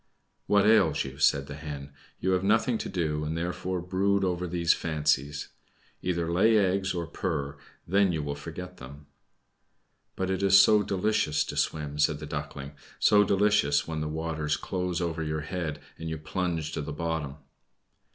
[0.47, 1.93] "What ails you?" said the Hen.
[2.19, 5.49] "You have nothing to do, and therefore brood over these fancies.
[6.01, 9.05] Either lay eggs or purr, then you will forget them."
[10.15, 12.71] "But it is so delicious to swim!" said the Duckling.
[12.97, 17.35] "So delicious when the waters close over your head, and you plunge to the bottom!"